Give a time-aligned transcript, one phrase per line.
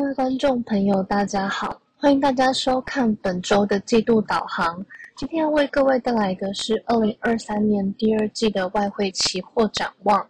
[0.00, 4.82] 各位观众朋友，大家好，欢迎大家收看本周的季度导航。
[5.14, 10.26] 今天要为各位带来的是二零二三年第二季的外汇期货展望。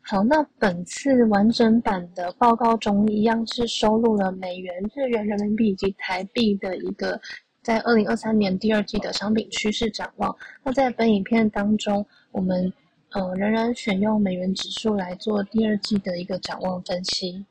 [0.00, 7.20] 好，那本次完整版的报告中，一样是收录了美元、日元、人民币以及台币的一个
[7.62, 10.34] 在二零二三年第二季的商品趋势展望。
[10.64, 12.72] 那在本影片当中，我们
[13.10, 17.44] 呃仍然选用美元指数来做第二季的一个展望分析。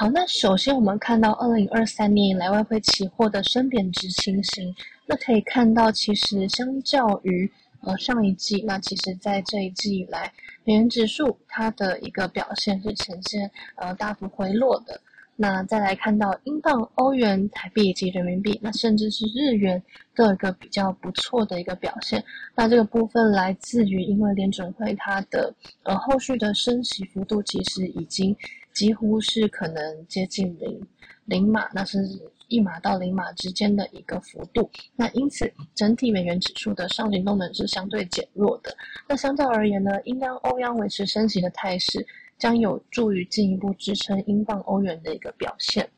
[0.00, 4.72] 好，那首先我们看到二零二三年以来外汇期货的升贬值情形，
[5.06, 10.32] 那可以看到其实相较于呃上一季，那其实在这一季以来，
[10.62, 15.00] 美元指数它的一个表现是呈现呃大幅回落的。
[15.34, 19.82] 那再来看到英镑、欧元、台币以及人民币，那甚至是日元
[20.14, 22.22] 都有一个比较不错的一个表现。
[22.54, 28.36] 那这个部分来自于因为联准会它的呃后续的升息幅度其实已经。
[28.78, 30.80] 几乎是可能接近零
[31.24, 31.98] 零码，那是
[32.46, 34.70] 一码到零码之间的一个幅度。
[34.94, 38.72] 那因此，整体美元指数的上行动能是相对减弱的。
[39.08, 42.06] 那相较而言呢，英央、欧央维持升息的态势，
[42.38, 45.90] 将有助于进一步支撑英镑、欧元的一个表现。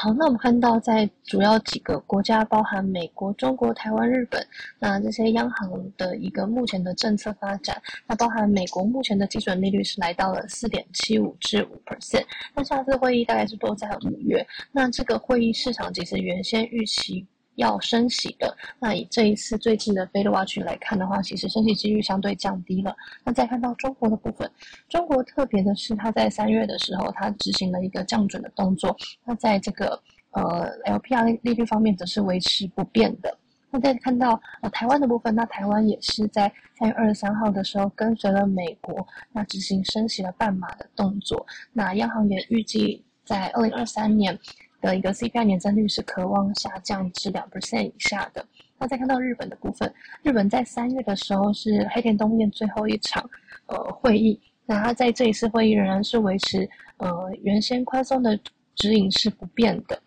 [0.00, 4.40] 好，那我们看到在主要几个国家，包含美国、中国、台湾、日本，
[4.78, 17.26] 那这些央行的一个目前的政策发展，那包含美国目前的基准利率是来到了四点七五至五 percent，那下次会议大概是都在五月，那这个会议市场其实原先预期。
[17.58, 22.94] 要升息的，那以这一次最近的 Fed Watch 来看的话，其实升息几率相对降低了。
[23.24, 24.48] 那再看到中国的部分，
[24.88, 28.96] 中国特别的是，它在三月的时候，它执行了一个降准的动作。
[29.24, 33.36] 那在这个呃 LPR 利率方面，则是维持不变的。
[33.70, 41.44] 那再看到呃台湾的部分，那台湾也是在三月二十三号的时候，跟随了美国，那执行升息了半码的动作。
[41.72, 44.38] 那央行也预计在二零二三年。
[44.80, 48.44] 的一个 CPI 年增率是渴望下降至两 percent 以下的。
[48.78, 53.28] 那再看到日本的部分，日本在三月的时候是黑田东彦最后一场
[53.66, 56.68] 呃会议，那他在这一次会议仍然是维持
[56.98, 58.38] 呃原先宽松的
[58.76, 60.00] 指引是不变的。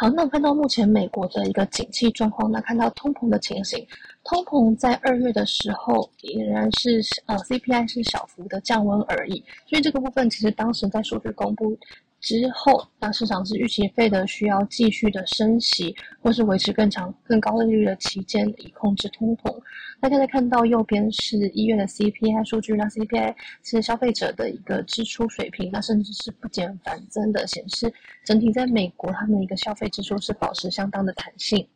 [0.00, 3.86] 好，那我看到目前美国的一个景气状况，那看到通膨的情形，
[4.24, 11.78] 通膨在二月的时候仍然是呃 CPI 是小幅的降温而已，所以这个部分其实当时在数据公布。
[12.20, 19.50] 之后，那市场是预期费的需要继续的升息，或是维持更长、更高利率的期间，以控制通膨。
[20.00, 27.92] 大家可以看到右边是一月的 CPI 数据，那 CPI 是消费者的一个支出水平，那甚至是不减反增的显示，
[28.24, 31.66] 整体在美国他们的一个消费支出是保持相当的弹性。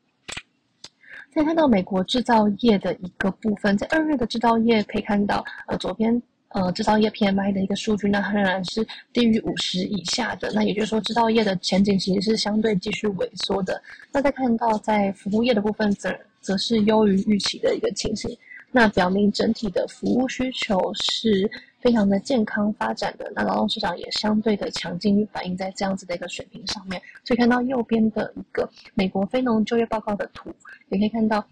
[1.35, 6.23] 再看到美国制造业的一个部分，在二月的制造业可以看到，呃，左边。
[6.55, 10.53] 呃，制造业 PMI 的一个数据，那仍然是低于五十以下的。
[10.55, 13.83] 那也就是说，制造业的前景其实是相对继续萎缩的。
[14.13, 18.39] 那再看到在服务业的部分，则则是优于预期的一个情形。
[18.71, 21.51] 那表明整体的服务需求是
[21.81, 23.33] 非常的健康发展的。
[23.35, 27.03] 那劳动市场也相对的强劲，反映在这样子的一个水平上面。
[27.25, 30.55] 所以看到右边的一个美国非农就业报告的图，
[30.91, 31.45] 也可以看到。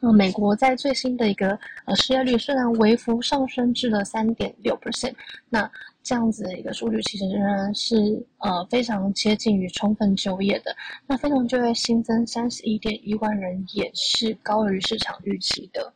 [0.00, 1.50] 那美国在最新的一个
[1.84, 5.12] 呃失业率虽然微幅上升至了三点六 percent，
[5.48, 5.70] 那
[6.02, 7.94] 这样子的一个数据其实仍然是
[8.38, 10.74] 呃非常接近于充分就业的。
[11.06, 15.92] 那非农就业新增三十一点一万人，也是高于市场预期的。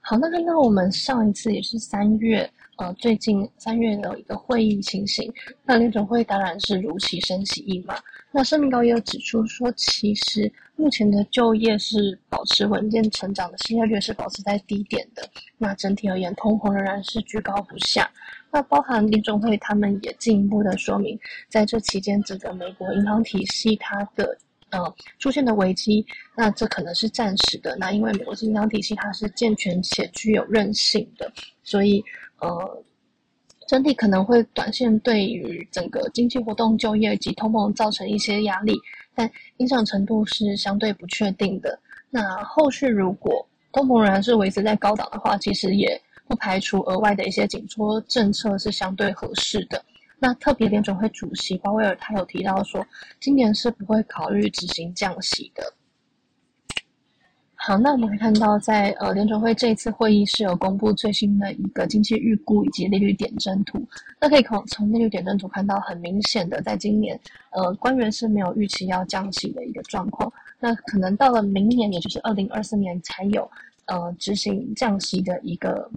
[0.00, 5.32] 好，那看到我们上一次也是三月，呃，最近三月的一个会议情形，
[5.64, 7.96] 那联准会当然是如期升息一码。
[8.30, 15.28] 那声明稿也有指出说，其实目前的就业是保持稳健成长的，失业率是保持在低点的。
[15.58, 18.08] 那整体而言，通膨仍然是居高不下。
[18.52, 21.18] 那包含联总会他们也进一步的说明，
[21.48, 24.36] 在这期间，整个美国银行体系它的
[24.70, 26.06] 呃出现的危机，
[26.36, 27.76] 那这可能是暂时的。
[27.78, 31.32] 那因为美国银行体系它是健全且具有韧性的，
[31.62, 32.04] 所以
[32.40, 32.84] 呃。
[33.66, 38.78] 整体可能会短线对于整个经济活动、就业及通膨造成一些压力，
[39.14, 41.78] 但影响程度是相对不确定的。
[42.08, 49.84] 那后续如果通膨仍然是维持在高档的话，其实也不排除额外的一些紧缩政策是相对合适的。
[50.18, 52.86] 那特别联准会主席鲍威尔他有提到说，
[53.20, 55.62] 今年是不会考虑执行降息的。
[57.66, 63.84] 好，那我们可以看到，在呃联准会这一次会议是有公布最新的一个经济预估以及利率点阵图。
[64.20, 67.18] 那可以从从利率点阵图看到，很明显的，在今年，
[67.50, 70.32] 呃，官员是没有预期要降息的一个状况。
[70.60, 73.50] 那可能到了明年，也就是二零二四年才有
[73.86, 75.90] 呃执行降息的一个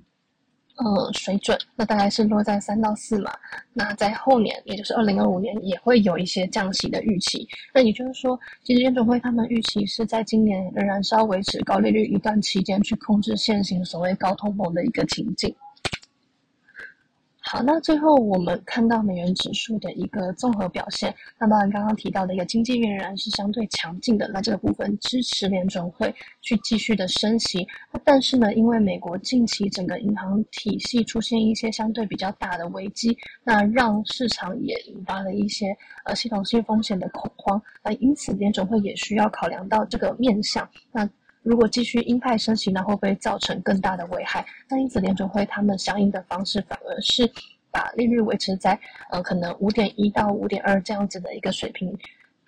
[0.80, 3.32] 呃水准，那大概是落在三到四嘛。
[3.74, 7.48] 那在后年，也就是二零二五年，也会有一些降息的预期。
[7.74, 15.54] 那也就是说，其实联总会他们预期是在今年仍然是要维持高利率一段期间，去控制现行所谓高通膨的一个情景。
[17.52, 21.12] 好，那最后我们看到美元指数的一个综合表现。
[21.40, 26.14] 那当然，刚刚提到的一个经济仍然是相对强劲的，那这个部分支持联准会
[26.44, 27.68] 去继续的升息。
[28.04, 35.76] 但是呢，因为美国近期整个银行体系出现一些相对比较大的危机，那让市场也引发了一些
[36.06, 37.60] 呃系统性风险的恐慌。
[37.84, 40.70] 那因此，联准会也需要考量到这个面向。
[40.92, 41.10] 那
[41.44, 44.46] 如果继续鹰派升息，那会不会造成更大的危害？
[44.70, 47.30] 那因此联准会他们相应的方式反而是
[47.72, 51.98] 把利率维持在呃可能五点一到五点二这样子的一个水平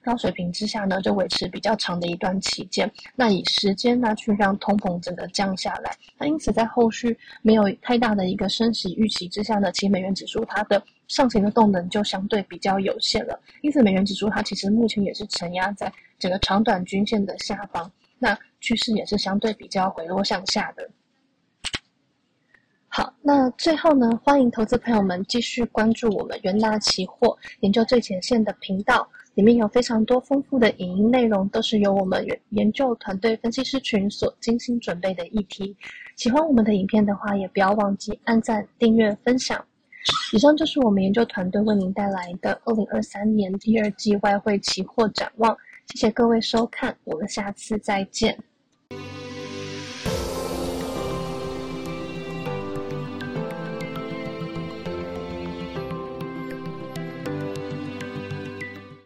[0.03, 2.91] 高水平之下呢，就维持比较长的一段期间。
[3.15, 5.95] 那以时间呢去让通膨整个降下来。
[6.17, 13.39] 那因此在后续没有太大的一个升息预期之下呢，其实美元指数它的上行的动能就相对比较有限了。
[13.61, 17.89] 因此美元指数它其实目前也是承压在整个长短均线的下方。
[18.17, 20.89] 那趋势也是相对比较回落向下的。
[22.93, 35.73] 好，那最后呢，欢迎投资朋友们继续关注我们元大期货研究最前线的频道，里面有非常多丰富的影音内容，都是由我们研研究团队分析师群所精心准备的议题。
[36.17, 39.65] 喜欢我们的影片的话，也不要忘记按赞、订阅、分享。
[40.33, 45.55] 以上就是我们研究团队为您带来的二零二三年第二季外汇期货展望。
[45.87, 48.37] 谢谢各位收看，我们下次再见。